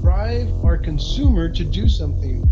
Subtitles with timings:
[0.00, 2.42] drive our consumer to do something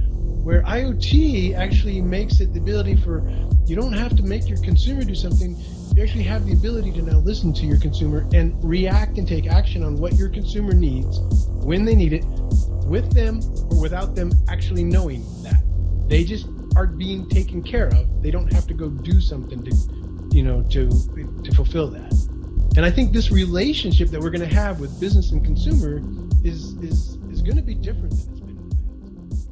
[0.43, 3.23] where IoT actually makes it the ability for
[3.65, 5.57] you don't have to make your consumer do something.
[5.95, 9.47] You actually have the ability to now listen to your consumer and react and take
[9.47, 11.21] action on what your consumer needs
[11.65, 12.25] when they need it,
[12.87, 13.41] with them
[13.71, 15.63] or without them actually knowing that.
[16.09, 18.23] They just are being taken care of.
[18.23, 20.89] They don't have to go do something to, you know, to
[21.45, 22.32] to fulfill that.
[22.75, 26.01] And I think this relationship that we're going to have with business and consumer
[26.43, 28.49] is is is going to be different than it's been.
[28.49, 29.49] in the past.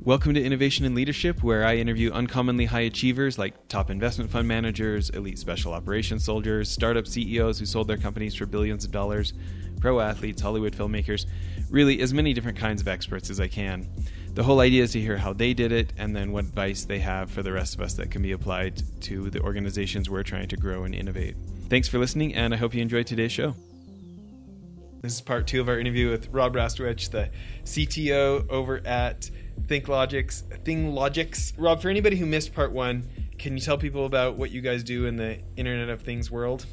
[0.00, 4.48] Welcome to Innovation and Leadership, where I interview uncommonly high achievers like top investment fund
[4.48, 9.32] managers, elite special operations soldiers, startup CEOs who sold their companies for billions of dollars,
[9.80, 11.26] pro athletes, Hollywood filmmakers,
[11.70, 13.88] really as many different kinds of experts as I can.
[14.34, 16.98] The whole idea is to hear how they did it and then what advice they
[16.98, 20.48] have for the rest of us that can be applied to the organizations we're trying
[20.48, 21.36] to grow and innovate.
[21.68, 23.54] Thanks for listening, and I hope you enjoyed today's show.
[25.02, 27.28] This is part two of our interview with Rob Rastovich, the
[27.64, 29.30] CTO over at
[29.66, 30.44] ThinkLogix.
[30.64, 31.52] ThingLogix.
[31.58, 33.06] Rob, for anybody who missed part one,
[33.38, 36.64] can you tell people about what you guys do in the Internet of Things world?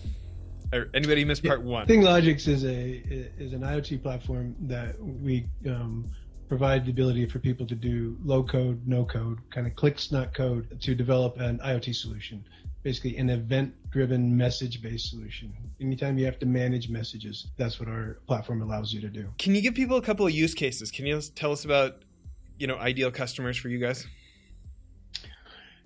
[0.72, 1.88] Or anybody who missed part one?
[1.88, 3.04] ThingLogix is a
[3.38, 6.10] is an IoT platform that we um,
[6.48, 10.34] provide the ability for people to do low code, no code, kind of clicks not
[10.34, 12.46] code to develop an IoT solution.
[12.86, 15.52] Basically, an event-driven, message-based solution.
[15.82, 19.28] Anytime you have to manage messages, that's what our platform allows you to do.
[19.40, 20.92] Can you give people a couple of use cases?
[20.92, 22.04] Can you tell us about,
[22.60, 24.06] you know, ideal customers for you guys?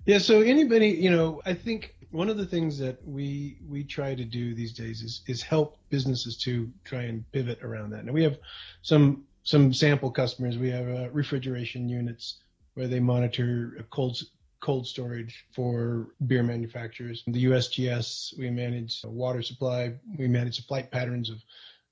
[0.04, 4.14] Yeah, so anybody, you know, I think one of the things that we we try
[4.14, 8.04] to do these days is is help businesses to try and pivot around that.
[8.04, 8.36] Now we have
[8.82, 10.58] some some sample customers.
[10.58, 12.40] We have uh, refrigeration units
[12.74, 14.20] where they monitor cold
[14.60, 17.22] cold storage for beer manufacturers.
[17.26, 19.94] The USGS, we manage water supply.
[20.18, 21.38] We manage the flight patterns of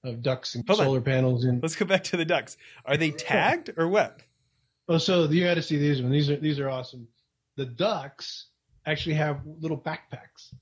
[0.04, 0.86] of ducts and Hold on.
[0.86, 1.44] solar panels.
[1.44, 2.56] And Let's go back to the ducks.
[2.84, 4.20] Are they tagged or what?
[4.88, 6.12] oh, so you got to see these ones.
[6.12, 7.08] These are these are awesome.
[7.56, 8.46] The ducks
[8.86, 10.54] actually have little backpacks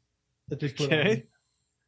[0.48, 0.98] that they put on.
[0.98, 1.26] Okay.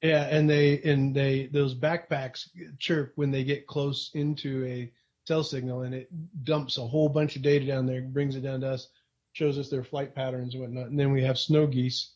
[0.03, 2.49] Yeah, and they and they those backpacks
[2.79, 4.93] chirp when they get close into a
[5.27, 6.09] cell signal, and it
[6.45, 8.89] dumps a whole bunch of data down there, brings it down to us,
[9.33, 10.89] shows us their flight patterns and whatnot.
[10.89, 12.11] And then we have snow geese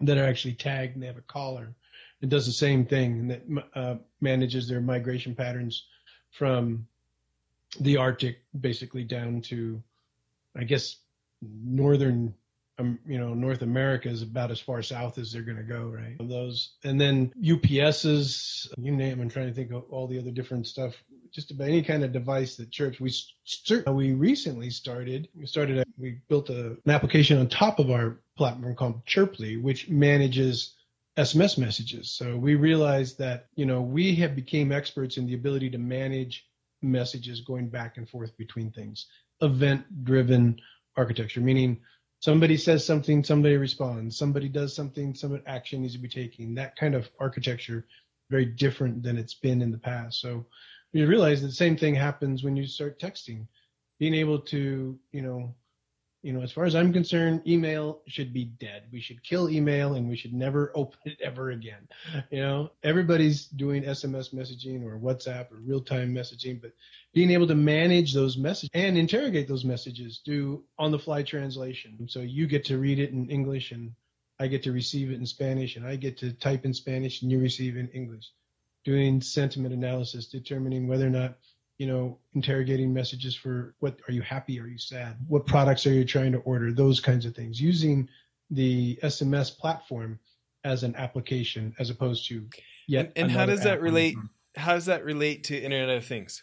[0.00, 1.74] that are actually tagged and they have a collar.
[2.20, 5.86] and does the same thing and that uh, manages their migration patterns
[6.30, 6.86] from
[7.80, 9.82] the Arctic basically down to,
[10.56, 10.96] I guess,
[11.42, 12.34] northern
[12.78, 15.84] um, you know, North America is about as far south as they're going to go,
[15.84, 16.16] right?
[16.20, 19.20] Those, and then UPSs, you name.
[19.20, 20.94] I'm trying to think of all the other different stuff.
[21.32, 23.00] Just about any kind of device that chirps.
[23.00, 23.10] We
[23.44, 25.28] st- we recently started.
[25.34, 25.78] We started.
[25.78, 30.74] A, we built a, an application on top of our platform called Chirply, which manages
[31.16, 32.10] SMS messages.
[32.10, 36.46] So we realized that you know we have became experts in the ability to manage
[36.82, 39.06] messages going back and forth between things.
[39.40, 40.60] Event-driven
[40.96, 41.80] architecture, meaning
[42.20, 44.16] somebody says something, somebody responds.
[44.16, 46.54] Somebody does something, some action needs to be taken.
[46.54, 47.86] That kind of architecture,
[48.30, 50.20] very different than it's been in the past.
[50.20, 50.46] So
[50.92, 53.46] you realize the same thing happens when you start texting.
[53.98, 55.54] Being able to, you know,
[56.26, 58.88] you know, as far as I'm concerned, email should be dead.
[58.92, 61.86] We should kill email and we should never open it ever again.
[62.30, 66.72] You know, everybody's doing SMS messaging or WhatsApp or real time messaging, but
[67.14, 72.08] being able to manage those messages and interrogate those messages, do on the fly translation.
[72.08, 73.92] So you get to read it in English and
[74.40, 77.30] I get to receive it in Spanish and I get to type in Spanish and
[77.30, 78.32] you receive in English.
[78.86, 81.36] Doing sentiment analysis, determining whether or not
[81.78, 84.58] you know, interrogating messages for what are you happy?
[84.60, 85.16] Are you sad?
[85.28, 86.72] What products are you trying to order?
[86.72, 87.60] Those kinds of things.
[87.60, 88.08] Using
[88.50, 90.18] the SMS platform
[90.64, 92.46] as an application as opposed to
[92.86, 93.12] yet.
[93.14, 94.16] And, and how does that relate?
[94.56, 96.42] How does that relate to Internet of Things?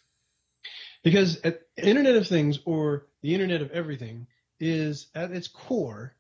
[1.04, 4.28] Because at Internet of Things or the Internet of Everything
[4.60, 6.16] is at its core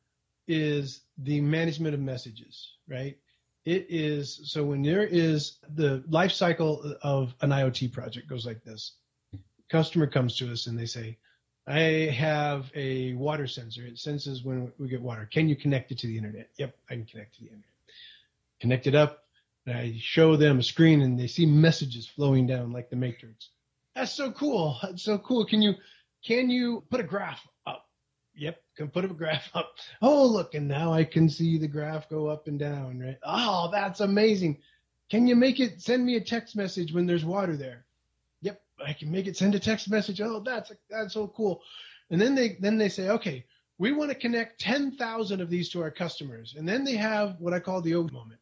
[0.47, 3.17] is the management of messages, right?
[3.65, 8.63] It is so when there is the life cycle of an IoT project goes like
[8.63, 8.93] this.
[9.69, 11.17] Customer comes to us and they say,
[11.65, 11.79] I
[12.13, 13.85] have a water sensor.
[13.85, 15.27] It senses when we get water.
[15.31, 16.49] Can you connect it to the internet?
[16.57, 17.65] Yep, I can connect to the internet.
[18.59, 19.23] Connect it up.
[19.65, 23.49] And I show them a screen and they see messages flowing down like the matrix.
[23.95, 24.77] That's so cool.
[24.83, 25.45] That's so cool.
[25.45, 25.75] Can you
[26.25, 27.87] can you put a graph up?
[28.35, 29.75] Yep, can put a graph up.
[30.01, 33.17] Oh, look, and now I can see the graph go up and down, right?
[33.23, 34.59] Oh, that's amazing.
[35.09, 37.85] Can you make it send me a text message when there's water there?
[38.41, 40.19] Yep, I can make it send a text message.
[40.21, 41.61] Oh, that's that's so cool.
[42.09, 43.45] And then they then they say, okay,
[43.77, 46.55] we want to connect 10,000 of these to our customers.
[46.57, 48.39] And then they have what I call the oh moment.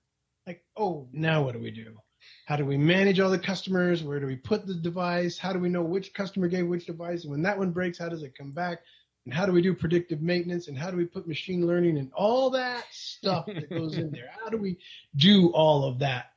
[0.48, 1.98] Like, oh, now what do we do?
[2.46, 4.04] How do we manage all the customers?
[4.04, 5.38] Where do we put the device?
[5.38, 7.24] How do we know which customer gave which device?
[7.24, 8.80] And when that one breaks, how does it come back?
[9.26, 10.68] And how do we do predictive maintenance?
[10.68, 14.32] And how do we put machine learning and all that stuff that goes in there?
[14.44, 14.80] How do we
[15.16, 16.32] do all of that?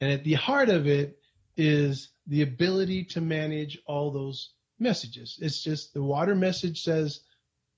[0.00, 1.18] And at the heart of it
[1.56, 5.38] is the ability to manage all those messages.
[5.40, 7.20] It's just the water message says,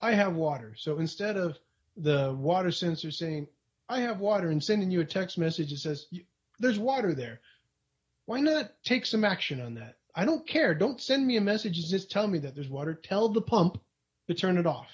[0.00, 0.74] I have water.
[0.76, 1.56] So instead of
[1.96, 3.46] the water sensor saying,
[3.88, 6.06] I have water and sending you a text message that says,
[6.58, 7.40] there's water there.
[8.26, 9.96] Why not take some action on that?
[10.14, 10.74] I don't care.
[10.74, 12.94] Don't send me a message and just tell me that there's water.
[12.94, 13.80] Tell the pump
[14.30, 14.88] to turn it off.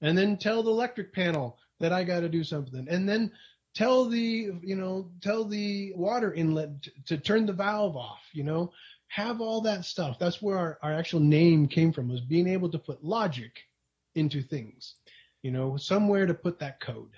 [0.00, 2.86] And then tell the electric panel that I got to do something.
[2.90, 3.30] And then
[3.74, 8.42] tell the, you know, tell the water inlet to, to turn the valve off, you
[8.42, 8.72] know,
[9.08, 10.18] have all that stuff.
[10.18, 13.52] That's where our, our actual name came from was being able to put logic
[14.14, 14.94] into things,
[15.42, 17.12] you know, somewhere to put that code.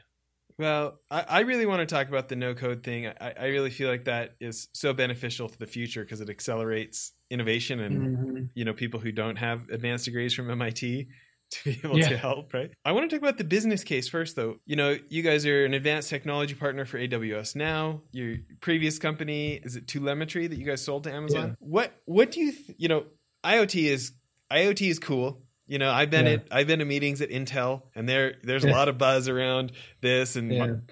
[0.59, 3.09] Well, I, I really want to talk about the no code thing.
[3.09, 7.13] I, I really feel like that is so beneficial to the future because it accelerates
[7.31, 8.45] innovation and mm-hmm.
[8.55, 11.09] you know people who don't have advanced degrees from MIT
[11.63, 12.09] to be able yeah.
[12.09, 12.71] to help, right?
[12.85, 14.57] I want to talk about the business case first, though.
[14.67, 18.03] You know, you guys are an advanced technology partner for AWS now.
[18.13, 21.51] Your previous company is it 2lemetry that you guys sold to Amazon?
[21.61, 21.67] Yeah.
[21.69, 23.05] What What do you th- you know?
[23.45, 24.13] IoT is
[24.51, 25.43] IoT is cool.
[25.67, 26.33] You know, I've been yeah.
[26.33, 29.73] at I've been to meetings at Intel, and there there's a lot of buzz around
[30.03, 30.83] this and mar-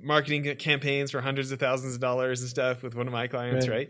[0.00, 3.68] marketing campaigns for hundreds of thousands of dollars and stuff with one of my clients,
[3.68, 3.76] right?
[3.76, 3.88] right?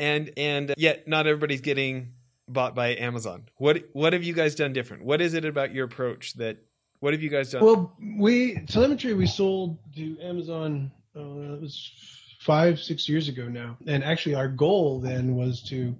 [0.00, 2.14] And and yet not everybody's getting
[2.52, 3.44] bought by Amazon.
[3.56, 5.04] What what have you guys done different?
[5.04, 6.58] What is it about your approach that
[7.00, 7.64] what have you guys done?
[7.64, 10.90] Well, we 2lemetry we sold to Amazon.
[11.16, 11.92] Uh, it was
[12.40, 15.94] five six years ago now, and actually our goal then was to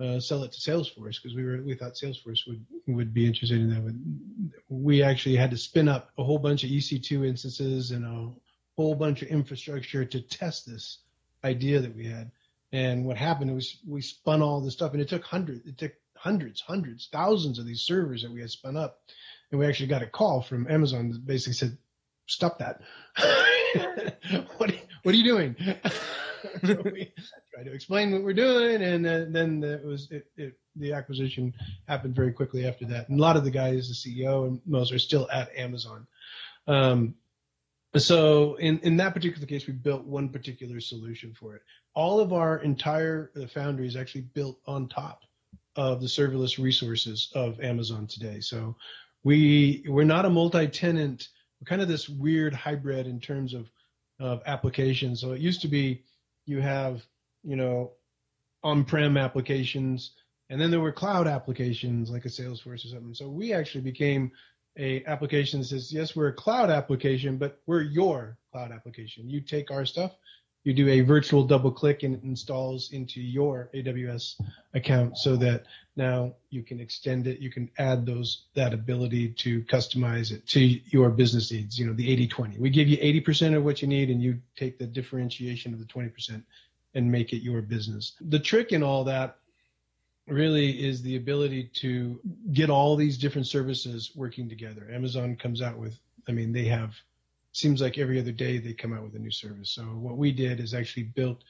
[0.00, 3.58] uh, sell it to Salesforce because we were we thought Salesforce would would be interested
[3.58, 4.52] in that.
[4.68, 8.30] We actually had to spin up a whole bunch of EC2 instances and a
[8.76, 11.00] whole bunch of infrastructure to test this
[11.44, 12.30] idea that we had.
[12.72, 15.92] And what happened was we spun all this stuff, and it took hundreds, it took
[16.16, 18.98] hundreds, hundreds, thousands of these servers that we had spun up,
[19.50, 21.78] and we actually got a call from Amazon that basically said,
[22.26, 22.82] "Stop that!
[24.58, 25.56] what what are you doing?"
[26.64, 27.12] so we
[27.54, 31.54] tried to explain what we're doing, and then, then it was it, it, the acquisition
[31.86, 33.08] happened very quickly after that.
[33.08, 36.06] And a lot of the guys, the CEO and most, are still at Amazon.
[36.66, 37.14] Um,
[37.96, 41.62] so in in that particular case, we built one particular solution for it.
[41.94, 45.22] All of our entire uh, foundry is actually built on top
[45.76, 48.40] of the serverless resources of Amazon today.
[48.40, 48.76] So
[49.24, 51.28] we we're not a multi-tenant.
[51.60, 53.70] We're kind of this weird hybrid in terms of
[54.20, 55.20] of applications.
[55.20, 56.04] So it used to be
[56.44, 57.06] you have
[57.42, 57.92] you know
[58.62, 60.12] on-prem applications,
[60.50, 63.14] and then there were cloud applications like a Salesforce or something.
[63.14, 64.32] So we actually became
[64.78, 69.28] a application that says, yes, we're a cloud application, but we're your cloud application.
[69.28, 70.12] You take our stuff,
[70.64, 74.40] you do a virtual double click and it installs into your AWS
[74.74, 75.64] account so that
[75.96, 77.40] now you can extend it.
[77.40, 81.94] You can add those, that ability to customize it to your business needs, you know,
[81.94, 82.58] the 80, 20.
[82.58, 85.86] We give you 80% of what you need and you take the differentiation of the
[85.86, 86.42] 20%
[86.94, 88.12] and make it your business.
[88.20, 89.38] The trick in all that
[90.28, 92.20] really is the ability to
[92.52, 94.88] get all these different services working together.
[94.92, 95.98] Amazon comes out with,
[96.28, 96.94] I mean, they have,
[97.52, 99.70] seems like every other day they come out with a new service.
[99.70, 101.44] So what we did is actually built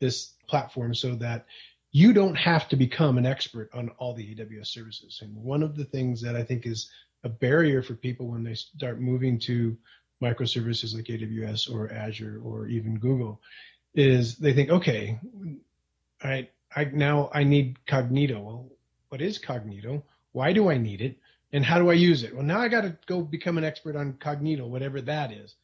[0.00, 1.46] this platform so that
[1.92, 5.20] you don't have to become an expert on all the AWS services.
[5.22, 6.90] And one of the things that I think is
[7.22, 9.76] a barrier for people when they start moving to
[10.22, 13.40] microservices like AWS or Azure or even Google
[13.94, 15.18] is they think, okay,
[16.22, 18.42] all right, I now I need Cognito.
[18.42, 18.68] Well,
[19.08, 20.02] what is Cognito?
[20.32, 21.16] Why do I need it?
[21.52, 22.34] And how do I use it?
[22.34, 25.54] Well, now I got to go become an expert on Cognito, whatever that is.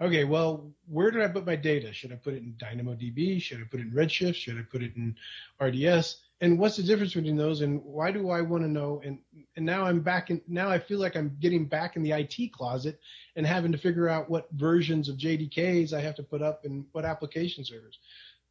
[0.00, 1.92] Okay, well, where do I put my data?
[1.92, 3.42] Should I put it in DynamoDB?
[3.42, 4.36] Should I put it in Redshift?
[4.36, 5.16] Should I put it in
[5.60, 6.18] RDS?
[6.40, 7.62] And what's the difference between those?
[7.62, 9.00] And why do I want to know?
[9.04, 9.18] And
[9.56, 10.40] and now I'm back in.
[10.46, 13.00] Now I feel like I'm getting back in the IT closet
[13.34, 16.84] and having to figure out what versions of JDKs I have to put up and
[16.92, 17.98] what application servers.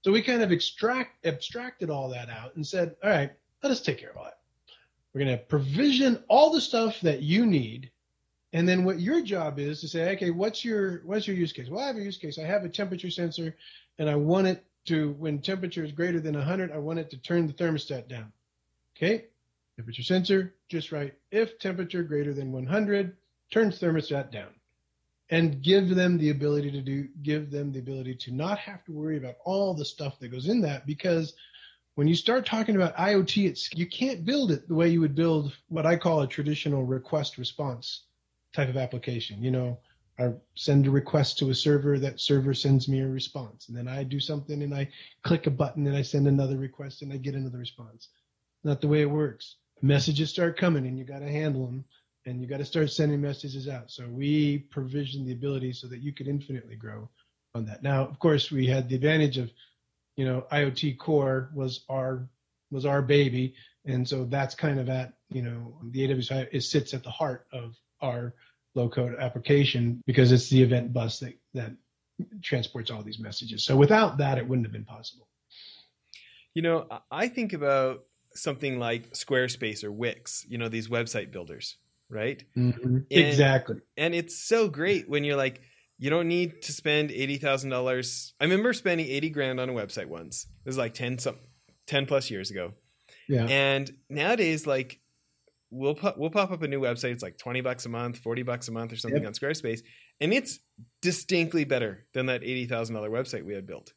[0.07, 3.29] So we kind of extract abstracted all that out and said, all right,
[3.61, 4.39] let us take care of all that.
[5.11, 7.91] We're going to provision all the stuff that you need.
[8.53, 11.67] And then what your job is to say, okay, what's your what's your use case?
[11.67, 12.39] Well, I have a use case.
[12.39, 13.57] I have a temperature sensor
[13.99, 17.17] and I want it to when temperature is greater than 100, I want it to
[17.17, 18.31] turn the thermostat down.
[18.95, 19.25] Okay?
[19.75, 21.13] Temperature sensor, just right.
[21.31, 23.17] If temperature greater than 100,
[23.51, 24.51] turns thermostat down
[25.29, 28.91] and give them the ability to do give them the ability to not have to
[28.91, 31.33] worry about all the stuff that goes in that because
[31.95, 35.15] when you start talking about IoT it's you can't build it the way you would
[35.15, 38.03] build what I call a traditional request response
[38.53, 39.77] type of application you know
[40.19, 43.67] I send a request to a server, that server sends me a response.
[43.67, 44.89] And then I do something and I
[45.21, 48.09] click a button and I send another request and I get another response.
[48.63, 49.57] Not the way it works.
[49.83, 51.85] Messages start coming and you got to handle them
[52.27, 53.89] and you got to start sending messages out.
[53.89, 57.09] So we provision the ability so that you could infinitely grow
[57.55, 57.81] on that.
[57.81, 59.49] Now, of course, we had the advantage of,
[60.17, 62.27] you know, IoT Core was our
[62.69, 63.55] was our baby,
[63.85, 67.47] and so that's kind of at you know the AWS it sits at the heart
[67.53, 68.33] of our
[68.75, 71.71] low code application because it's the event bus that that
[72.43, 73.63] transports all these messages.
[73.63, 75.29] So without that, it wouldn't have been possible.
[76.53, 78.03] You know, I think about
[78.33, 80.45] something like Squarespace or Wix.
[80.49, 81.77] You know, these website builders,
[82.09, 82.43] right?
[82.57, 82.85] Mm-hmm.
[82.85, 83.77] And, exactly.
[83.95, 85.61] And it's so great when you're like,
[85.99, 88.33] you don't need to spend eighty thousand dollars.
[88.39, 90.45] I remember spending eighty grand on a website once.
[90.65, 91.37] It was like ten some
[91.87, 92.73] ten plus years ago.
[93.27, 93.45] Yeah.
[93.45, 94.99] And nowadays, like
[95.71, 97.13] we'll pop, we'll pop up a new website.
[97.13, 99.27] It's like twenty bucks a month, forty bucks a month, or something yep.
[99.27, 99.79] on Squarespace,
[100.21, 100.59] and it's
[101.01, 103.93] distinctly better than that eighty thousand dollar website we had built.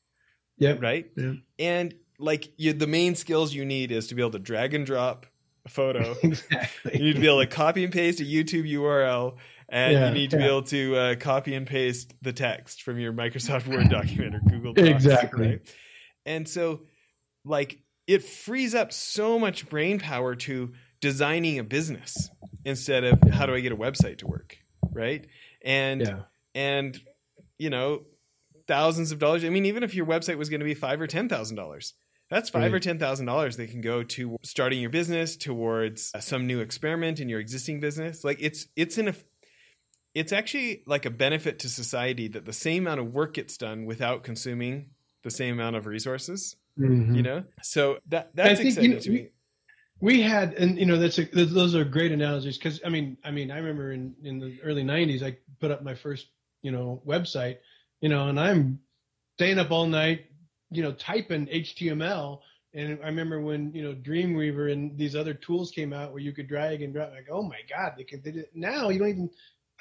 [0.56, 0.76] Yeah.
[0.80, 1.10] Right.
[1.16, 1.34] Yeah.
[1.58, 4.86] And like you, the main skills you need is to be able to drag and
[4.86, 5.26] drop
[5.70, 6.14] photo.
[6.22, 6.98] exactly.
[6.98, 9.36] You need to be able to copy and paste a YouTube URL
[9.70, 10.42] and yeah, you need to yeah.
[10.42, 14.40] be able to uh, copy and paste the text from your Microsoft Word document or
[14.40, 14.88] Google Docs.
[14.88, 15.46] Exactly.
[15.46, 15.74] Right?
[16.26, 16.82] And so,
[17.44, 22.30] like, it frees up so much brain power to designing a business
[22.64, 24.58] instead of how do I get a website to work,
[24.92, 25.26] right?
[25.64, 26.20] And yeah.
[26.54, 27.00] and
[27.58, 28.02] you know,
[28.66, 29.44] thousands of dollars.
[29.44, 31.94] I mean, even if your website was going to be five or ten thousand dollars,
[32.30, 32.74] that's five right.
[32.74, 36.60] or ten thousand dollars they can go to starting your business, towards uh, some new
[36.60, 38.24] experiment in your existing business.
[38.24, 39.14] Like it's it's in a
[40.14, 43.84] it's actually like a benefit to society that the same amount of work gets done
[43.84, 44.90] without consuming
[45.22, 46.56] the same amount of resources.
[46.78, 47.14] Mm-hmm.
[47.14, 49.28] You know, so that that's exciting you know, to me.
[50.00, 53.30] We had, and you know, that's a, those are great analogies because I mean, I
[53.30, 56.28] mean, I remember in in the early '90s, I put up my first,
[56.62, 57.58] you know, website,
[58.00, 58.80] you know, and I'm
[59.36, 60.26] staying up all night,
[60.70, 62.40] you know, typing HTML.
[62.72, 66.32] And I remember when you know Dreamweaver and these other tools came out where you
[66.32, 67.10] could drag and drop.
[67.10, 68.22] Like, oh my God, they can.
[68.22, 69.30] They did, now you don't even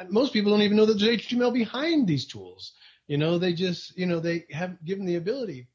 [0.07, 2.73] most people don't even know that there's HTML behind these tools.
[3.07, 5.67] You know, they just, you know, they have given the ability.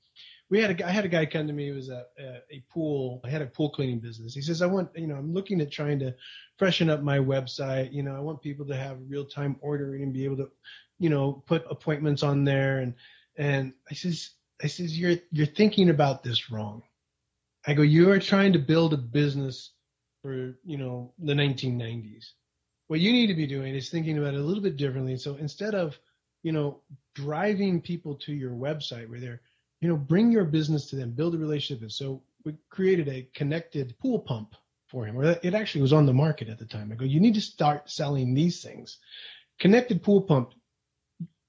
[0.50, 2.64] We had a, I had a guy come to me who was a, a, a
[2.73, 4.35] pool, I had a pool cleaning business.
[4.35, 6.14] He says, I want, you know, I'm looking at trying to
[6.59, 7.92] freshen up my website.
[7.92, 10.50] You know, I want people to have real time ordering and be able to,
[10.99, 12.78] you know, put appointments on there.
[12.78, 12.94] And,
[13.37, 14.30] and I says,
[14.62, 16.82] I says, you're, you're thinking about this wrong.
[17.66, 19.73] I go, you are trying to build a business
[20.23, 22.26] for, you know, the 1990s
[22.87, 25.16] what you need to be doing is thinking about it a little bit differently.
[25.16, 25.99] So instead of,
[26.42, 26.80] you know,
[27.14, 29.40] driving people to your website where they're,
[29.80, 31.90] you know, bring your business to them, build a relationship.
[31.92, 34.54] So we created a connected pool pump
[34.88, 36.92] for him, or it actually was on the market at the time.
[36.92, 38.99] I go, you need to start selling these things.
[39.58, 40.52] Connected pool pump,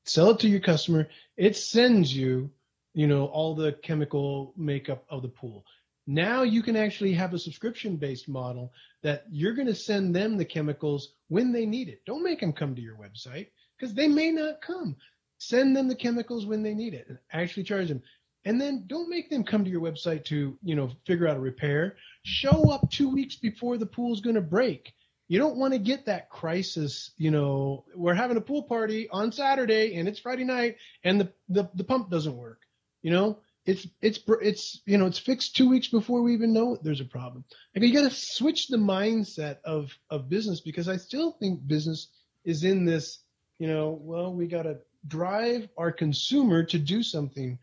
[0.05, 1.09] sell it to your customer.
[1.35, 2.51] It sends you,
[2.95, 5.65] you know, all the chemical makeup of the pool.
[6.07, 8.71] Now you can actually have a subscription based model
[9.03, 12.01] that you're going to send them the chemicals when they need it.
[12.05, 13.47] Don't make them come to your website
[13.77, 14.95] because they may not come.
[15.39, 18.01] Send them the chemicals when they need it and actually charge them.
[18.45, 21.41] And then don't make them come to your website to, you know, figure out a
[21.41, 21.97] repair.
[22.23, 24.93] Show up two weeks before the pool's going to break.
[25.27, 29.31] You don't want to get that crisis, you know, we're having a pool party on
[29.31, 32.61] Saturday and it's Friday night and the, the, the pump doesn't work.
[33.05, 36.75] You know, it's it's it's you know it's fixed two weeks before we even know
[36.81, 37.45] there's a problem.
[37.75, 42.07] Like you got to switch the mindset of of business because I still think business
[42.45, 43.19] is in this.
[43.59, 47.59] You know, well, we got to drive our consumer to do something.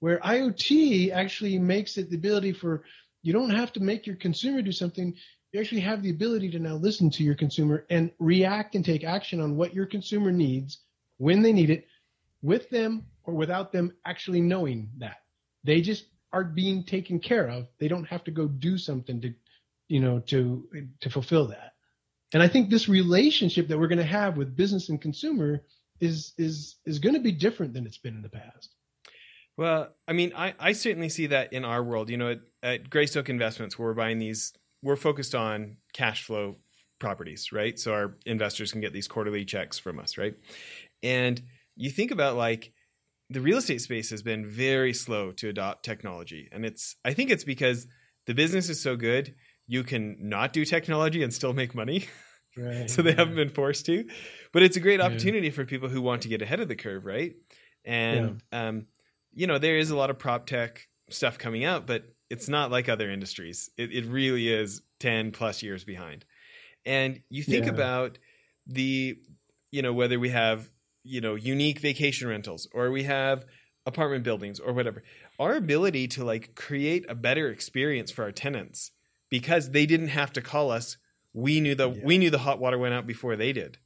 [0.00, 2.82] Where IoT actually makes it the ability for
[3.22, 5.12] you don't have to make your consumer do something.
[5.52, 9.04] You actually have the ability to now listen to your consumer and react and take
[9.04, 10.78] action on what your consumer needs
[11.18, 11.86] when they need it,
[12.40, 15.18] with them or without them actually knowing that.
[15.64, 17.66] They just are being taken care of.
[17.78, 19.34] They don't have to go do something to,
[19.88, 20.66] you know, to
[21.00, 21.74] to fulfill that.
[22.32, 25.62] And I think this relationship that we're going to have with business and consumer
[26.00, 28.70] is is is going to be different than it's been in the past.
[29.56, 32.10] Well, I mean, I, I certainly see that in our world.
[32.10, 34.52] You know, at, at Greystoke Investments, where we're buying these,
[34.82, 36.56] we're focused on cash flow
[36.98, 37.78] properties, right?
[37.78, 40.34] So our investors can get these quarterly checks from us, right?
[41.02, 41.42] And
[41.74, 42.72] you think about like
[43.28, 46.48] the real estate space has been very slow to adopt technology.
[46.52, 47.86] And it's I think it's because
[48.26, 49.34] the business is so good,
[49.66, 52.06] you can not do technology and still make money.
[52.56, 52.88] Right.
[52.90, 54.08] so they haven't been forced to.
[54.52, 55.52] But it's a great opportunity yeah.
[55.52, 57.34] for people who want to get ahead of the curve, right?
[57.84, 58.68] And yeah.
[58.68, 58.86] um,
[59.32, 62.70] you know, there is a lot of prop tech stuff coming out, but it's not
[62.70, 63.70] like other industries.
[63.76, 66.24] It, it really is 10 plus years behind.
[66.84, 67.72] And you think yeah.
[67.72, 68.18] about
[68.66, 69.18] the,
[69.70, 70.70] you know, whether we have
[71.06, 73.44] you know unique vacation rentals or we have
[73.86, 75.02] apartment buildings or whatever
[75.38, 78.90] our ability to like create a better experience for our tenants
[79.30, 80.96] because they didn't have to call us
[81.32, 82.00] we knew the Yeah.
[82.04, 83.78] we knew the hot water went out before they did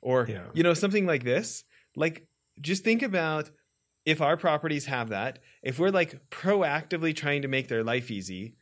[0.00, 0.44] or Yeah.
[0.54, 1.64] you know something like this
[1.96, 2.26] like
[2.60, 3.50] just think about
[4.06, 8.54] if our properties have that if we're like proactively trying to make their life easy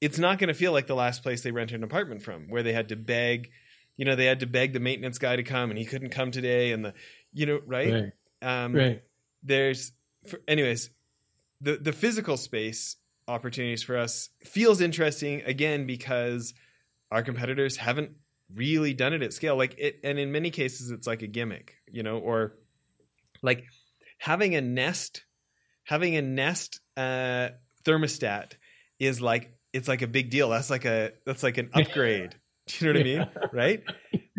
[0.00, 2.62] it's not going to feel like the last place they rented an apartment from where
[2.62, 3.50] they had to beg
[3.96, 6.30] you know they had to beg the maintenance guy to come and he couldn't come
[6.30, 6.94] today and the
[7.32, 8.12] you know right, Right.
[8.64, 9.02] um Right.
[9.42, 9.92] there's
[10.28, 10.90] for, anyways
[11.60, 12.96] the the physical space
[13.28, 16.54] opportunities for us feels interesting again because
[17.10, 18.10] our competitors haven't
[18.54, 21.74] really done it at scale like it and in many cases it's like a gimmick
[21.90, 22.54] you know or
[23.42, 23.64] like
[24.18, 25.24] having a nest
[25.84, 27.48] having a nest uh
[27.84, 28.52] thermostat
[29.00, 32.36] is like it's like a big deal that's like a that's like an upgrade
[32.78, 33.28] do you know what i mean?
[33.52, 33.82] Right?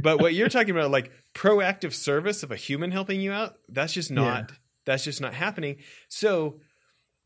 [0.02, 3.94] But what you're talking about like proactive service of a human helping you out that's
[3.94, 4.52] just not
[4.86, 5.78] that's just not happening.
[6.08, 6.60] So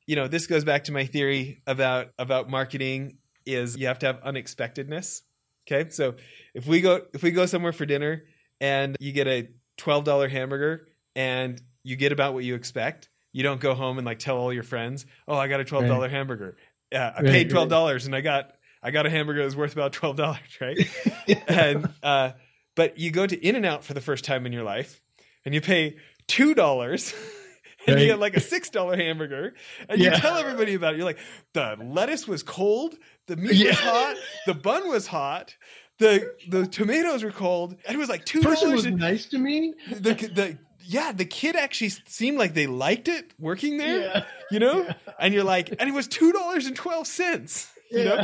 [0.08, 4.05] you know this goes back to my theory about about marketing is you have to
[4.08, 5.24] have unexpectedness.
[5.67, 5.89] Okay?
[5.89, 6.15] So
[6.53, 8.24] if we go if we go somewhere for dinner
[8.60, 13.60] and you get a $12 hamburger and you get about what you expect you don't
[13.62, 16.12] go home and like tell all your friends oh i got a $12 Right.
[16.12, 16.58] hamburger.
[16.91, 18.51] Yeah i Right, paid $12 and i got
[18.83, 20.17] i got a hamburger that was worth about $12
[20.59, 22.31] right and uh,
[22.75, 25.01] but you go to In and Out for the first time in your life,
[25.45, 25.97] and you pay
[26.27, 27.13] two dollars,
[27.88, 29.53] and you get like a six dollar hamburger,
[29.89, 30.97] and you tell everybody about it.
[30.97, 31.19] You're like,
[31.53, 32.95] the lettuce was cold,
[33.27, 33.71] the meat Yeah.
[33.71, 34.15] was hot,
[34.47, 35.55] the bun was hot,
[36.00, 38.59] the the tomatoes were cold, and it was like two dollars.
[38.59, 39.00] Person was dollars.
[39.00, 39.73] nice to me.
[39.91, 44.23] The the yeah, the kid actually seemed like they liked it working there, Yeah.
[44.50, 44.88] you know.
[45.19, 47.69] And you're like, and it was two dollars and twelve cents,
[48.00, 48.24] you know.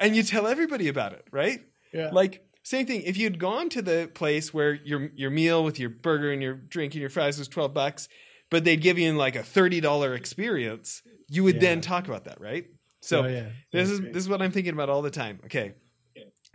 [0.00, 1.60] And you tell everybody about it, right?
[1.92, 2.10] Yeah.
[2.12, 3.02] Like same thing.
[3.02, 6.54] If you'd gone to the place where your your meal with your burger and your
[6.54, 8.08] drink and your fries was twelve bucks,
[8.50, 11.60] but they'd give you like a thirty dollar experience, you would Yeah.
[11.62, 12.66] then talk about that, right?
[13.00, 13.48] So Oh, yeah.
[13.72, 15.40] this is this is what I'm thinking about all the time.
[15.46, 15.74] Okay.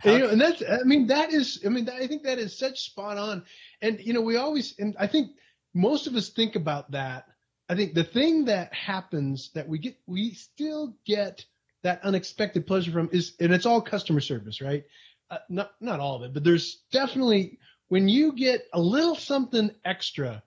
[0.02, 2.56] And, you know, and that's I mean that is I mean I think that is
[2.58, 3.44] such spot on.
[3.82, 5.30] And you know we always and I think
[5.74, 7.26] most of us think about that.
[7.68, 11.44] I think the thing that happens that we get we still get
[11.84, 14.84] that unexpected pleasure from is and it's all customer service, right?
[15.30, 19.70] Uh, not not all of it, but there's definitely when you get a little something
[19.84, 20.42] extra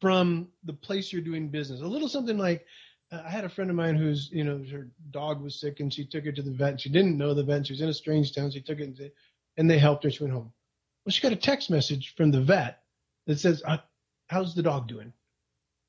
[0.00, 2.66] from the place you're doing business, a little something like
[3.12, 5.92] uh, I had a friend of mine who's, you know, her dog was sick and
[5.92, 6.80] she took her to the vet.
[6.80, 7.66] She didn't know the vet.
[7.66, 8.50] She was in a strange town.
[8.50, 9.10] She took it and,
[9.56, 10.10] and they helped her.
[10.10, 10.52] She went home.
[11.04, 12.82] Well, she got a text message from the vet
[13.26, 13.78] that says, uh,
[14.28, 15.12] How's the dog doing?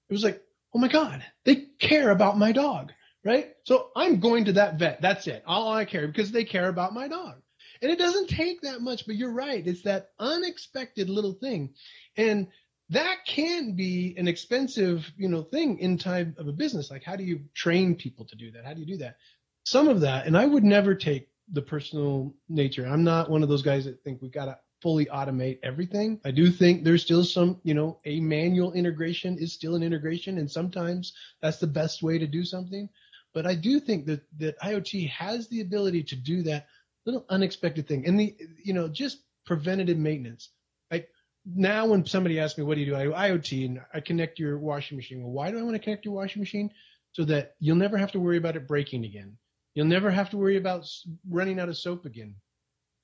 [0.09, 0.41] It was like,
[0.73, 2.91] Oh my God, they care about my dog,
[3.23, 3.53] right?
[3.63, 5.01] So I'm going to that vet.
[5.01, 5.43] That's it.
[5.45, 7.35] All I care because they care about my dog.
[7.81, 9.65] And it doesn't take that much, but you're right.
[9.65, 11.73] It's that unexpected little thing.
[12.15, 12.47] And
[12.89, 16.91] that can be an expensive, you know, thing in time of a business.
[16.91, 18.65] Like, how do you train people to do that?
[18.65, 19.15] How do you do that?
[19.63, 22.85] Some of that, and I would never take the personal nature.
[22.85, 26.19] I'm not one of those guys that think we've got to fully automate everything.
[26.25, 30.37] I do think there's still some, you know, a manual integration is still an integration,
[30.37, 32.89] and sometimes that's the best way to do something.
[33.33, 36.67] But I do think that that IoT has the ability to do that
[37.05, 40.49] little unexpected thing, and the, you know, just preventative maintenance.
[40.91, 41.09] Like
[41.45, 44.39] now, when somebody asks me, "What do you do?" I do IoT, and I connect
[44.39, 45.21] your washing machine.
[45.21, 46.71] Well, why do I want to connect your washing machine?
[47.13, 49.37] So that you'll never have to worry about it breaking again.
[49.73, 50.87] You'll never have to worry about
[51.29, 52.35] running out of soap again.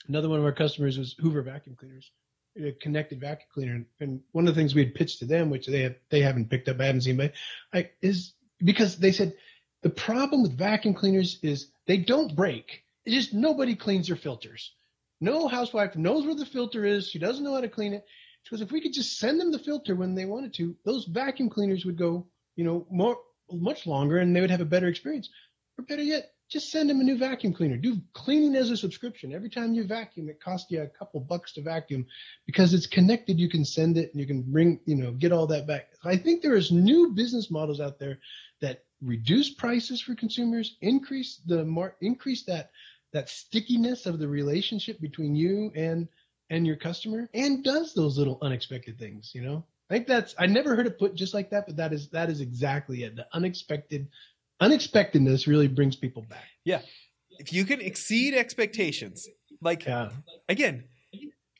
[0.07, 2.11] Another one of our customers was Hoover vacuum cleaners,
[2.57, 3.85] a connected vacuum cleaner.
[3.99, 6.49] And one of the things we had pitched to them, which they have, they haven't
[6.49, 7.33] picked up, I haven't seen, but
[7.73, 9.33] I, is because they said
[9.83, 12.83] the problem with vacuum cleaners is they don't break.
[13.05, 14.73] It's just nobody cleans their filters.
[15.21, 17.07] No housewife knows where the filter is.
[17.07, 18.05] She doesn't know how to clean it.
[18.43, 21.49] Because if we could just send them the filter when they wanted to, those vacuum
[21.49, 23.17] cleaners would go, you know, more
[23.51, 25.29] much longer and they would have a better experience.
[25.77, 27.75] Or better yet, just send them a new vacuum cleaner.
[27.75, 29.33] Do cleaning as a subscription.
[29.33, 32.05] Every time you vacuum, it costs you a couple bucks to vacuum
[32.45, 33.37] because it's connected.
[33.37, 35.89] You can send it and you can bring, you know, get all that back.
[36.05, 38.19] I think there is new business models out there
[38.61, 42.71] that reduce prices for consumers, increase the mar- increase that
[43.13, 46.07] that stickiness of the relationship between you and
[46.49, 49.31] and your customer, and does those little unexpected things.
[49.33, 51.93] You know, I think that's I never heard it put just like that, but that
[51.93, 53.15] is that is exactly it.
[53.15, 54.07] The unexpected
[54.61, 56.45] unexpectedness really brings people back.
[56.65, 56.81] Yeah,
[57.39, 59.27] if you can exceed expectations,
[59.61, 60.11] like Yeah.
[60.49, 60.85] again,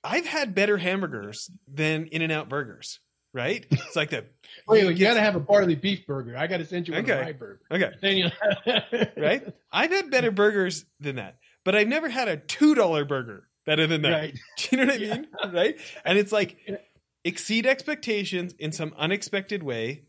[0.03, 2.99] I've had better hamburgers than In and Out burgers,
[3.33, 3.65] right?
[3.71, 4.25] It's like the
[4.67, 6.35] Wait, wait, you got to have a barley beef burger.
[6.37, 7.19] I got to send you one Okay.
[7.19, 7.65] of my burgers.
[7.71, 8.29] okay, Then you
[9.17, 9.47] right?
[9.71, 13.85] I've had better burgers than that, but I've never had a two dollar burger better
[13.87, 14.11] than that.
[14.11, 14.39] Right.
[14.57, 15.27] Do you know what I mean?
[15.53, 15.79] Right?
[16.05, 16.57] And it's like
[17.23, 20.03] exceed expectations in some unexpected way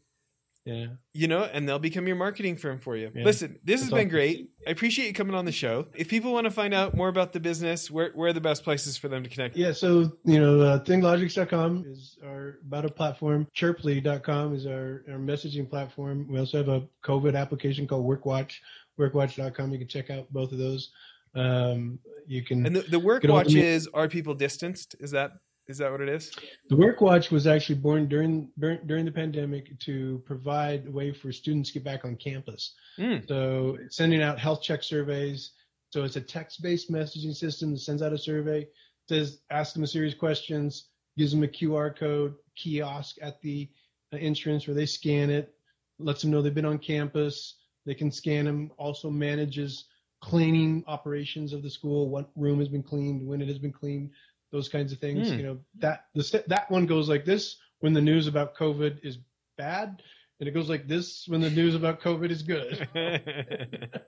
[0.69, 0.87] Yeah.
[1.15, 3.11] you know, and they'll become your marketing firm for you.
[3.15, 3.25] Yeah.
[3.25, 4.51] Listen, this has been great.
[4.67, 5.87] I appreciate you coming on the show.
[5.95, 8.65] If people want to find out more about the business, where, where are the best
[8.65, 9.57] places for them to connect?
[9.57, 13.47] Yeah, so you know, uh, thinglogix.com is our about a platform.
[13.55, 16.27] Chirply.com is our, our messaging platform.
[16.29, 18.53] We also have a COVID application called WorkWatch.
[18.99, 19.73] Workwatch.com.
[19.73, 20.91] You can check out both of those.
[21.35, 22.67] Um, you can.
[22.67, 23.67] And the, the work Get ahold watch of me.
[23.67, 24.97] is are people distanced?
[25.01, 25.33] Is that
[25.69, 26.33] is that what it is?
[26.71, 31.31] The Work Watch was actually born during during the pandemic to provide a way for
[31.31, 32.75] students to get back on campus.
[32.99, 33.29] Mm.
[33.29, 35.53] So sending out health check surveys.
[35.91, 38.67] So it's a text-based messaging system that sends out a survey,
[39.09, 43.71] says ask them a series of questions, gives them a QR code kiosk at the
[44.13, 45.55] uh, entrance where they scan it,
[45.99, 47.57] lets them know they've been on campus.
[47.87, 48.71] They can scan them.
[48.77, 49.87] Also manages
[50.21, 54.11] cleaning operations of the school, what room has been cleaned, when it has been cleaned,
[54.53, 55.29] those kinds of things.
[55.31, 55.39] Hmm.
[55.39, 59.05] You know that the st- that one goes like this when the news about COVID
[59.05, 59.19] is
[59.57, 60.03] bad,
[60.41, 62.89] and it goes like this when the news about COVID is good.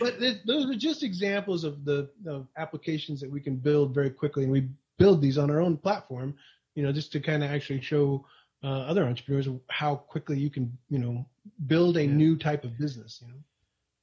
[0.00, 4.10] but th- those are just examples of the of applications that we can build very
[4.10, 6.34] quickly, and we build these on our own platform.
[6.74, 8.24] You know, just to kind of actually show
[8.64, 11.26] uh, other entrepreneurs how quickly you can, you know,
[11.66, 12.12] build a Yeah.
[12.12, 13.20] new type of business.
[13.20, 13.40] You know.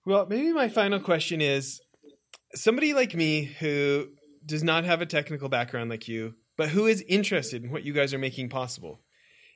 [0.05, 1.81] well, maybe my final question is
[2.53, 4.09] somebody like me who
[4.49, 7.93] does not have a technical background like you, but who is interested in what you
[7.93, 8.99] guys are making possible.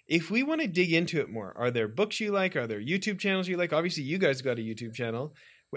[0.08, 2.56] If we want to dig into it more, are there books you like?
[2.56, 3.74] Are there YouTube channels you like?
[3.74, 5.34] Obviously, you guys got a YouTube channel.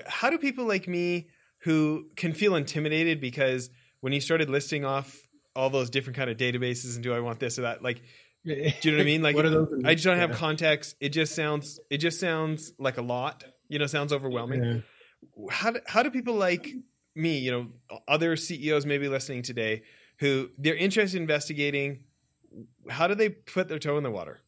[0.06, 1.28] How do people like me
[1.62, 5.16] who can feel intimidated because when you started listing off
[5.54, 8.02] all those different kind of databases and do I want this or that, like
[8.44, 9.22] Do you know what I mean?
[9.26, 9.46] Like, what?
[9.84, 10.36] I just don't have Yeah.
[10.36, 10.96] context.
[11.00, 13.44] It just sounds it just sounds like a lot.
[13.68, 14.62] You know, sounds overwhelming.
[14.62, 14.80] Yeah.
[15.50, 16.68] How do, how do people like
[17.16, 19.82] me, you know, other CEOs maybe listening today
[20.18, 22.04] who they're interested in investigating
[22.88, 24.40] how do they put their toe in the water?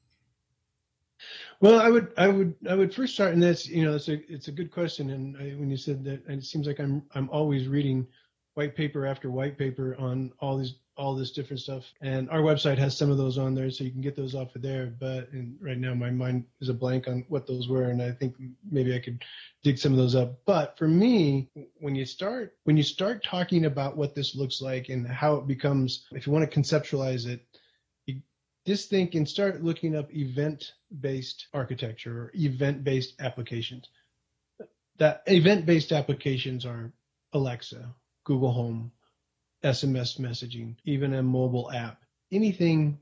[1.60, 4.32] Well, I would, I would, I would first start, and that's you know, it's a,
[4.32, 5.10] it's a good question.
[5.10, 8.06] And I, when you said that, it seems like I'm, I'm always reading
[8.54, 11.84] white paper after white paper on all these, all this different stuff.
[12.02, 14.54] And our website has some of those on there, so you can get those off
[14.56, 14.92] of there.
[14.98, 15.28] But
[15.60, 18.34] right now, my mind is a blank on what those were, and I think
[18.68, 19.22] maybe I could
[19.62, 20.40] dig some of those up.
[20.44, 24.88] But for me, when you start, when you start talking about what this looks like
[24.88, 27.40] and how it becomes, if you want to conceptualize it,
[28.66, 33.88] just think and start looking up event based architecture or event based applications.
[34.98, 36.92] That event based applications are
[37.32, 38.92] Alexa, Google Home,
[39.64, 42.98] SMS messaging, even a mobile app, anything,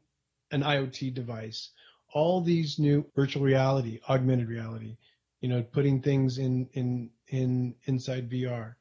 [0.50, 1.70] an IoT device,
[2.12, 4.96] all these new virtual reality, augmented reality,
[5.40, 8.74] you know, putting things in in in inside VR.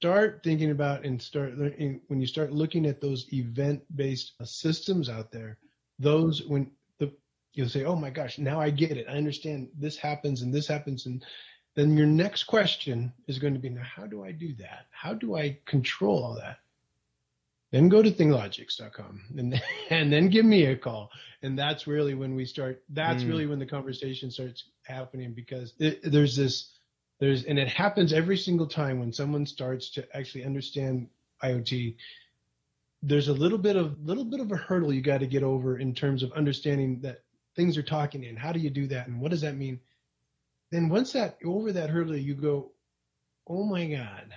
[0.00, 5.30] Start thinking about and start when you start looking at those event based systems out
[5.30, 5.58] there
[5.98, 7.12] those when the
[7.52, 9.06] you'll say oh my gosh now i get it.
[9.08, 11.24] I understand this happens and this happens and
[11.76, 14.86] then your next question is going to be now how do i do that?
[14.90, 16.58] How do i control all that
[17.74, 19.60] then go to thinglogix.com and,
[19.90, 21.10] and then give me a call.
[21.42, 23.28] And that's really when we start that's Mm.
[23.28, 26.78] really when the conversation starts happening because it, there's this
[27.18, 31.08] there's and it happens every single time when someone starts to actually understand
[31.42, 31.96] iot
[33.02, 35.78] there's a little bit of little bit of a hurdle you got to get over
[35.78, 37.24] in terms of understanding that
[37.56, 39.80] things are talking and how do you do that and what does that mean?
[40.70, 42.70] Then once that over that hurdle you go
[43.48, 44.32] oh my god.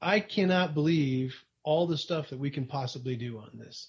[0.00, 1.34] I cannot believe
[1.68, 3.88] all the stuff that we can possibly do on this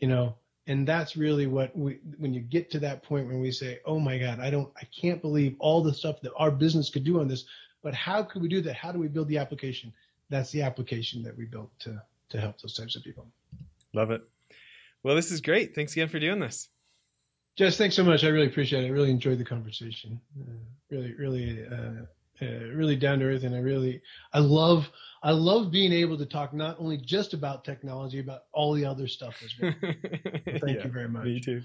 [0.00, 0.34] you know
[0.66, 3.98] and that's really what we when you get to that point when we say oh
[3.98, 7.20] my god i don't i can't believe all the stuff that our business could do
[7.20, 7.44] on this
[7.82, 9.92] but how could we do that how do we build the application
[10.30, 12.00] that's the application that we built to
[12.34, 13.26] to help those types of people.
[13.92, 14.22] Love it.
[15.02, 15.74] Well, this is great.
[15.74, 16.68] Thanks again for doing this.
[17.56, 18.24] Jess, thanks so much.
[18.24, 18.88] I really appreciate it.
[18.88, 20.20] I really enjoyed the conversation.
[20.40, 20.54] Uh,
[20.90, 22.04] really, really, uh,
[22.42, 24.90] uh, really down to earth, and I really, I love,
[25.22, 29.06] I love being able to talk not only just about technology, but all the other
[29.08, 29.72] stuff as well.
[30.60, 31.24] Thank Yeah, you very much.
[31.24, 31.62] Me too.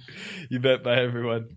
[0.49, 0.84] You bet.
[0.84, 1.55] Bye, everyone.